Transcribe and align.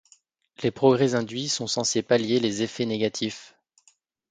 Les 0.63 0.71
progrès 0.71 1.13
induits 1.13 1.47
sont 1.47 1.67
censés 1.67 2.01
pallier 2.01 2.39
les 2.39 2.63
effets 2.63 2.87
négatifs. 2.87 3.55